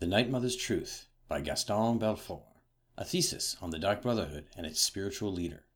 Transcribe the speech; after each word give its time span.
The 0.00 0.06
Night 0.06 0.30
Mother's 0.30 0.56
Truth 0.56 1.08
by 1.28 1.42
Gaston 1.42 1.98
Belfort, 1.98 2.40
a 2.96 3.04
thesis 3.04 3.58
on 3.60 3.68
the 3.68 3.78
Dark 3.78 4.00
Brotherhood 4.00 4.46
and 4.56 4.64
its 4.64 4.80
spiritual 4.80 5.30
leader. 5.30 5.66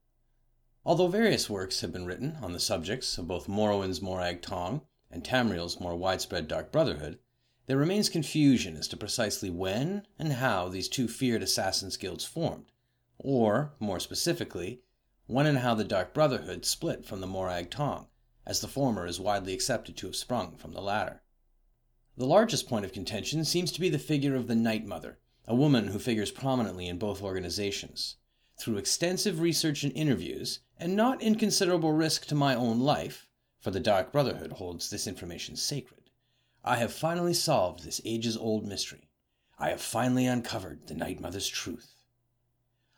Although 0.83 1.09
various 1.09 1.51
works 1.51 1.83
have 1.83 1.93
been 1.93 2.07
written 2.07 2.39
on 2.41 2.55
the 2.55 2.59
subjects 2.59 3.19
of 3.19 3.29
both 3.29 3.49
Morrowind's 3.49 4.01
Morag 4.01 4.41
Tong 4.41 4.81
and 5.11 5.23
Tamriel's 5.23 5.79
more 5.79 5.95
widespread 5.95 6.49
Dark 6.49 6.73
Brotherhood, 6.73 7.19
there 7.67 7.77
remains 7.77 8.09
confusion 8.09 8.79
as 8.79 8.89
to 8.89 8.97
precisely 8.97 9.51
when 9.51 10.07
and 10.19 10.33
how 10.33 10.71
these 10.71 10.89
two 10.89 11.07
feared 11.07 11.43
assassins' 11.43 11.99
guilds 11.99 12.25
formed, 12.25 12.73
or, 13.19 13.75
more 13.79 14.01
specifically, 14.01 14.81
when 15.27 15.45
and 15.45 15.59
how 15.59 15.75
the 15.75 15.85
Dark 15.85 16.15
Brotherhood 16.15 16.65
split 16.65 17.05
from 17.05 17.21
the 17.21 17.27
Morag 17.27 17.71
Tong, 17.71 18.07
as 18.47 18.61
the 18.61 18.69
former 18.69 19.07
is 19.07 19.21
widely 19.21 19.53
accepted 19.53 19.99
to 19.99 20.07
have 20.07 20.17
sprung 20.17 20.57
from 20.57 20.73
the 20.73 20.81
latter. 20.81 21.21
The 22.17 22.27
largest 22.27 22.69
point 22.69 22.85
of 22.85 22.93
contention 22.93 23.45
seems 23.45 23.73
to 23.73 23.81
be 23.81 23.89
the 23.89 23.99
figure 23.99 24.37
of 24.37 24.47
the 24.47 24.55
Night 24.55 24.87
Mother, 24.87 25.19
a 25.49 25.55
woman 25.57 25.89
who 25.89 25.99
figures 25.99 26.31
prominently 26.31 26.87
in 26.87 26.97
both 26.97 27.21
organizations. 27.21 28.19
Through 28.57 28.77
extensive 28.77 29.41
research 29.41 29.83
and 29.83 29.93
interviews, 29.97 30.61
and 30.79 30.95
not 30.95 31.21
inconsiderable 31.21 31.93
risk 31.93 32.27
to 32.27 32.37
my 32.37 32.55
own 32.55 32.79
life, 32.79 33.29
for 33.59 33.73
the 33.73 33.81
Dark 33.81 34.13
Brotherhood 34.13 34.53
holds 34.53 34.91
this 34.91 35.09
information 35.09 35.57
sacred, 35.57 36.09
I 36.63 36.77
have 36.77 36.93
finally 36.93 37.35
solved 37.35 37.83
this 37.83 38.01
ages 38.05 38.37
old 38.37 38.65
mystery. 38.65 39.11
I 39.59 39.71
have 39.71 39.81
finally 39.81 40.27
uncovered 40.27 40.87
the 40.87 40.95
Night 40.95 41.21
Mother's 41.21 41.49
truth. 41.49 41.97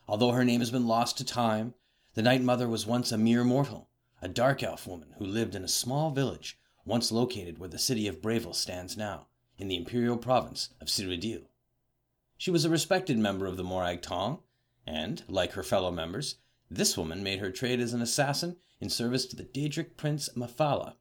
Although 0.07 0.33
her 0.33 0.45
name 0.45 0.61
has 0.61 0.71
been 0.71 0.87
lost 0.87 1.17
to 1.17 1.25
time, 1.25 1.73
the 2.13 2.23
Night 2.23 2.43
Mother 2.43 2.69
was 2.69 2.87
once 2.87 3.11
a 3.13 3.17
mere 3.17 3.45
mortal, 3.45 3.89
a 4.21 4.29
dark 4.29 4.63
elf 4.63 4.87
woman 4.87 5.15
who 5.17 5.25
lived 5.25 5.55
in 5.55 5.65
a 5.65 5.69
small 5.69 6.11
village 6.11 6.59
once 6.87 7.13
located 7.13 7.59
where 7.59 7.69
the 7.69 7.79
city 7.79 8.07
of 8.09 8.23
Bravil 8.23 8.55
stands 8.55 8.97
now, 8.97 9.27
in 9.59 9.69
the 9.69 9.77
imperial 9.77 10.17
province 10.17 10.71
of 10.81 10.89
Cyrodiil. 10.89 11.49
She 12.39 12.51
was 12.51 12.65
a 12.65 12.71
respected 12.71 13.19
member 13.19 13.47
of 13.47 13.57
the 13.57 13.65
Morag 13.65 14.01
Tong, 14.03 14.39
and, 14.87 15.23
like 15.29 15.53
her 15.53 15.63
fellow 15.63 15.91
members, 15.91 16.37
this 16.71 16.97
woman 16.97 17.23
made 17.23 17.41
her 17.41 17.51
trade 17.51 17.81
as 17.81 17.93
an 17.93 18.01
assassin 18.01 18.57
in 18.81 18.89
service 18.89 19.27
to 19.27 19.37
the 19.37 19.45
Daedric 19.45 19.97
prince 19.97 20.29
Mephala. 20.37 20.95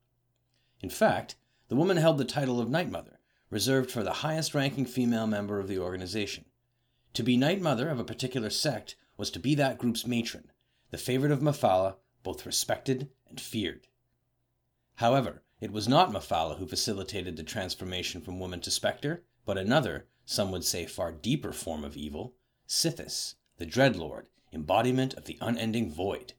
In 0.81 0.89
fact, 0.89 1.36
the 1.67 1.75
woman 1.75 1.97
held 1.97 2.17
the 2.17 2.25
title 2.25 2.59
of 2.59 2.70
Night 2.70 2.89
Mother, 2.89 3.20
reserved 3.49 3.92
for 3.92 4.03
the 4.03 4.14
highest 4.14 4.55
ranking 4.55 4.86
female 4.86 5.27
member 5.27 5.59
of 5.59 5.67
the 5.67 5.80
organization. 5.80 6.45
To 7.14 7.23
be 7.23 7.38
Night 7.38 7.61
Mother 7.61 7.89
of 7.89 7.99
a 7.99 8.03
particular 8.03 8.49
sect 8.49 8.95
was 9.17 9.30
to 9.31 9.39
be 9.39 9.55
that 9.55 9.77
group's 9.77 10.05
matron, 10.05 10.52
the 10.92 10.97
favorite 10.97 11.31
of 11.31 11.42
Mephala, 11.42 11.95
both 12.23 12.45
respected 12.45 13.09
and 13.30 13.39
feared. 13.39 13.88
However, 14.95 15.44
it 15.61 15.72
was 15.72 15.88
not 15.88 16.11
Mephala 16.11 16.58
who 16.58 16.67
facilitated 16.67 17.38
the 17.38 17.44
transformation 17.44 18.22
from 18.22 18.39
woman 18.39 18.59
to 18.61 18.72
spectre, 18.72 19.23
but 19.45 19.58
another, 19.58 20.08
some 20.25 20.52
would 20.52 20.66
say 20.66 20.86
far 20.86 21.11
deeper 21.11 21.53
form 21.53 21.84
of 21.84 21.95
evil, 21.95 22.36
Sithis, 22.67 23.36
the 23.58 23.66
Dreadlord, 23.66 24.26
embodiment 24.52 25.14
of 25.14 25.26
the 25.26 25.38
unending 25.39 25.92
void. 25.92 26.33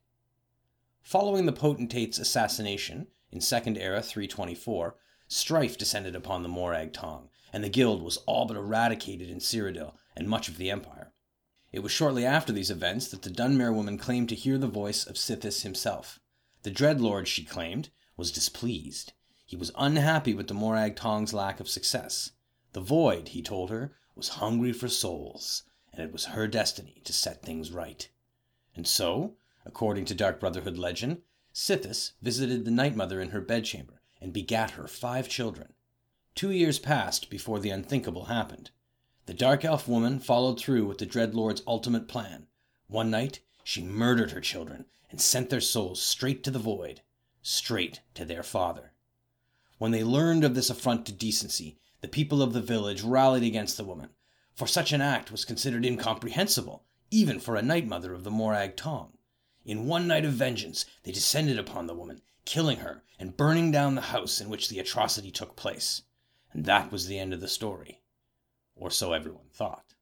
Following 1.02 1.46
the 1.46 1.52
potentate's 1.52 2.18
assassination 2.18 3.06
in 3.30 3.40
Second 3.40 3.78
Era 3.78 4.02
324, 4.02 4.96
strife 5.28 5.78
descended 5.78 6.14
upon 6.14 6.42
the 6.42 6.48
Morag 6.48 6.92
Tong, 6.92 7.30
and 7.52 7.64
the 7.64 7.68
guild 7.68 8.02
was 8.02 8.18
all 8.26 8.44
but 8.44 8.56
eradicated 8.56 9.30
in 9.30 9.38
Cyrodiil 9.38 9.94
and 10.16 10.28
much 10.28 10.48
of 10.48 10.58
the 10.58 10.70
Empire. 10.70 11.12
It 11.72 11.80
was 11.80 11.92
shortly 11.92 12.24
after 12.24 12.52
these 12.52 12.70
events 12.70 13.08
that 13.08 13.22
the 13.22 13.30
Dunmer 13.30 13.72
woman 13.72 13.98
claimed 13.98 14.28
to 14.30 14.34
hear 14.34 14.58
the 14.58 14.66
voice 14.66 15.06
of 15.06 15.16
Sithis 15.16 15.62
himself. 15.62 16.20
The 16.64 16.70
Dreadlord, 16.70 17.26
she 17.26 17.44
claimed, 17.44 17.90
was 18.16 18.32
displeased. 18.32 19.12
He 19.44 19.56
was 19.56 19.70
unhappy 19.76 20.34
with 20.34 20.48
the 20.48 20.54
Morag 20.54 20.96
Tong's 20.96 21.34
lack 21.34 21.60
of 21.60 21.68
success. 21.68 22.32
The 22.72 22.80
Void, 22.80 23.28
he 23.28 23.42
told 23.42 23.70
her, 23.70 23.94
was 24.14 24.40
hungry 24.40 24.72
for 24.72 24.88
souls, 24.88 25.64
and 25.92 26.02
it 26.02 26.12
was 26.12 26.26
her 26.26 26.48
destiny 26.48 27.02
to 27.04 27.12
set 27.12 27.42
things 27.42 27.70
right. 27.70 28.08
And 28.74 28.86
so, 28.86 29.36
according 29.64 30.06
to 30.06 30.14
Dark 30.14 30.40
Brotherhood 30.40 30.78
legend, 30.78 31.22
Sithis 31.52 32.12
visited 32.22 32.64
the 32.64 32.70
Night 32.70 32.96
Mother 32.96 33.20
in 33.20 33.30
her 33.30 33.40
bedchamber 33.40 34.00
and 34.20 34.32
begat 34.32 34.72
her 34.72 34.88
five 34.88 35.28
children. 35.28 35.74
Two 36.34 36.50
years 36.50 36.78
passed 36.78 37.30
before 37.30 37.60
the 37.60 37.70
unthinkable 37.70 38.24
happened. 38.24 38.70
The 39.26 39.34
Dark 39.34 39.64
Elf 39.64 39.86
woman 39.86 40.20
followed 40.20 40.58
through 40.58 40.86
with 40.86 40.98
the 40.98 41.06
Dreadlord's 41.06 41.62
ultimate 41.66 42.08
plan. 42.08 42.46
One 42.88 43.10
night, 43.10 43.40
she 43.62 43.82
murdered 43.82 44.30
her 44.30 44.40
children 44.40 44.86
and 45.10 45.20
sent 45.20 45.50
their 45.50 45.60
souls 45.60 46.00
straight 46.00 46.42
to 46.44 46.50
the 46.50 46.58
Void 46.58 47.02
straight 47.46 48.00
to 48.12 48.24
their 48.24 48.42
father. 48.42 48.90
When 49.78 49.92
they 49.92 50.02
learned 50.02 50.42
of 50.42 50.56
this 50.56 50.68
affront 50.68 51.06
to 51.06 51.12
decency, 51.12 51.78
the 52.00 52.08
people 52.08 52.42
of 52.42 52.52
the 52.52 52.60
village 52.60 53.02
rallied 53.02 53.44
against 53.44 53.76
the 53.76 53.84
woman, 53.84 54.10
for 54.52 54.66
such 54.66 54.92
an 54.92 55.00
act 55.00 55.30
was 55.30 55.44
considered 55.44 55.86
incomprehensible, 55.86 56.84
even 57.10 57.38
for 57.38 57.54
a 57.54 57.62
night 57.62 57.86
mother 57.86 58.12
of 58.12 58.24
the 58.24 58.32
Morag 58.32 58.74
Tong. 58.74 59.12
In 59.64 59.86
one 59.86 60.08
night 60.08 60.24
of 60.24 60.32
vengeance, 60.32 60.86
they 61.04 61.12
descended 61.12 61.56
upon 61.56 61.86
the 61.86 61.94
woman, 61.94 62.20
killing 62.44 62.78
her 62.78 63.04
and 63.16 63.36
burning 63.36 63.70
down 63.70 63.94
the 63.94 64.00
house 64.00 64.40
in 64.40 64.48
which 64.48 64.68
the 64.68 64.80
atrocity 64.80 65.30
took 65.30 65.54
place. 65.54 66.02
And 66.52 66.64
that 66.64 66.90
was 66.90 67.06
the 67.06 67.18
end 67.18 67.32
of 67.32 67.40
the 67.40 67.48
story. 67.48 68.02
Or 68.74 68.90
so 68.90 69.12
everyone 69.12 69.50
thought. 69.52 69.94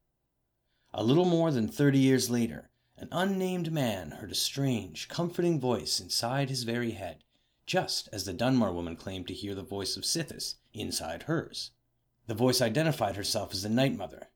A 0.94 1.04
little 1.04 1.26
more 1.26 1.50
than 1.50 1.68
thirty 1.68 1.98
years 1.98 2.30
later, 2.30 2.70
an 2.96 3.08
unnamed 3.12 3.70
man 3.70 4.12
heard 4.12 4.32
a 4.32 4.34
strange, 4.34 5.08
comforting 5.08 5.60
voice 5.60 6.00
inside 6.00 6.48
his 6.48 6.62
very 6.62 6.92
head 6.92 7.18
just 7.66 8.08
as 8.12 8.24
the 8.24 8.34
Dunmer 8.34 8.72
woman 8.72 8.96
claimed 8.96 9.26
to 9.28 9.34
hear 9.34 9.54
the 9.54 9.62
voice 9.62 9.96
of 9.96 10.04
Sithis 10.04 10.56
inside 10.72 11.24
hers. 11.24 11.70
The 12.26 12.34
voice 12.34 12.60
identified 12.60 13.16
herself 13.16 13.52
as 13.52 13.62
the 13.62 13.68
Night 13.68 13.96
Mother 13.96 14.28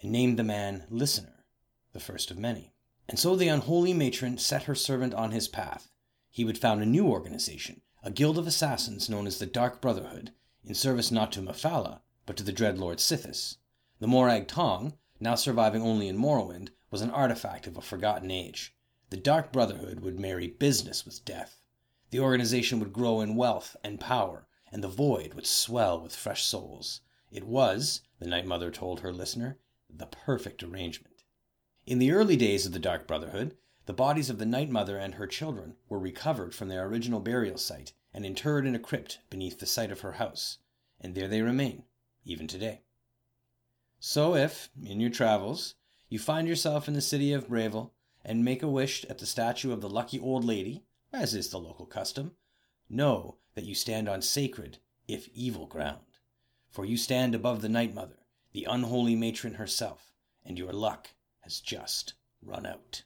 and 0.00 0.12
named 0.12 0.38
the 0.38 0.44
man 0.44 0.84
Listener, 0.90 1.44
the 1.92 2.00
first 2.00 2.30
of 2.30 2.38
many. 2.38 2.72
And 3.08 3.18
so 3.18 3.36
the 3.36 3.48
unholy 3.48 3.92
matron 3.92 4.38
set 4.38 4.64
her 4.64 4.74
servant 4.74 5.14
on 5.14 5.30
his 5.30 5.48
path. 5.48 5.90
He 6.30 6.44
would 6.44 6.58
found 6.58 6.82
a 6.82 6.86
new 6.86 7.06
organization, 7.06 7.82
a 8.02 8.10
guild 8.10 8.36
of 8.36 8.46
assassins 8.46 9.08
known 9.08 9.26
as 9.26 9.38
the 9.38 9.46
Dark 9.46 9.80
Brotherhood, 9.80 10.32
in 10.64 10.74
service 10.74 11.10
not 11.10 11.32
to 11.32 11.40
Mephala, 11.40 12.00
but 12.26 12.36
to 12.36 12.42
the 12.42 12.52
Dreadlord 12.52 12.98
Sithis. 12.98 13.56
The 14.00 14.06
Morag 14.06 14.48
Tong, 14.48 14.94
now 15.20 15.36
surviving 15.36 15.82
only 15.82 16.08
in 16.08 16.18
Morrowind, 16.18 16.70
was 16.90 17.00
an 17.00 17.10
artifact 17.10 17.66
of 17.66 17.76
a 17.76 17.82
forgotten 17.82 18.30
age. 18.30 18.74
The 19.10 19.16
Dark 19.16 19.52
Brotherhood 19.52 20.00
would 20.00 20.18
marry 20.18 20.48
business 20.48 21.04
with 21.04 21.24
death. 21.24 21.62
The 22.10 22.20
organization 22.20 22.78
would 22.80 22.92
grow 22.92 23.20
in 23.20 23.36
wealth 23.36 23.76
and 23.82 23.98
power, 23.98 24.46
and 24.70 24.82
the 24.82 24.88
void 24.88 25.34
would 25.34 25.46
swell 25.46 26.00
with 26.00 26.14
fresh 26.14 26.44
souls. 26.44 27.00
It 27.30 27.44
was, 27.44 28.02
the 28.18 28.26
Night 28.26 28.46
Mother 28.46 28.70
told 28.70 29.00
her 29.00 29.12
listener, 29.12 29.58
the 29.90 30.06
perfect 30.06 30.62
arrangement. 30.62 31.24
In 31.84 31.98
the 31.98 32.12
early 32.12 32.36
days 32.36 32.66
of 32.66 32.72
the 32.72 32.78
Dark 32.78 33.06
Brotherhood, 33.06 33.56
the 33.86 33.92
bodies 33.92 34.30
of 34.30 34.38
the 34.38 34.46
Night 34.46 34.68
Mother 34.68 34.98
and 34.98 35.14
her 35.14 35.26
children 35.26 35.76
were 35.88 35.98
recovered 35.98 36.54
from 36.54 36.68
their 36.68 36.86
original 36.86 37.20
burial 37.20 37.58
site 37.58 37.92
and 38.12 38.26
interred 38.26 38.66
in 38.66 38.74
a 38.74 38.80
crypt 38.80 39.20
beneath 39.30 39.58
the 39.58 39.66
site 39.66 39.92
of 39.92 40.00
her 40.00 40.12
house, 40.12 40.58
and 41.00 41.14
there 41.14 41.28
they 41.28 41.42
remain, 41.42 41.84
even 42.24 42.46
today. 42.46 42.82
So 44.00 44.34
if, 44.34 44.70
in 44.84 45.00
your 45.00 45.10
travels, 45.10 45.74
you 46.08 46.18
find 46.18 46.48
yourself 46.48 46.88
in 46.88 46.94
the 46.94 47.00
city 47.00 47.32
of 47.32 47.48
Bravil 47.48 47.92
and 48.24 48.44
make 48.44 48.62
a 48.62 48.68
wish 48.68 49.04
at 49.04 49.18
the 49.18 49.26
statue 49.26 49.72
of 49.72 49.80
the 49.80 49.88
lucky 49.88 50.18
old 50.18 50.44
lady 50.44 50.84
as 51.16 51.34
is 51.34 51.48
the 51.48 51.58
local 51.58 51.86
custom, 51.86 52.32
know 52.90 53.36
that 53.54 53.64
you 53.64 53.74
stand 53.74 54.08
on 54.08 54.20
sacred, 54.20 54.78
if 55.08 55.28
evil 55.34 55.66
ground. 55.66 56.04
For 56.68 56.84
you 56.84 56.98
stand 56.98 57.34
above 57.34 57.62
the 57.62 57.70
Night 57.70 57.94
Mother, 57.94 58.18
the 58.52 58.66
unholy 58.68 59.16
matron 59.16 59.54
herself, 59.54 60.12
and 60.44 60.58
your 60.58 60.72
luck 60.72 61.08
has 61.40 61.60
just 61.60 62.14
run 62.42 62.66
out. 62.66 63.04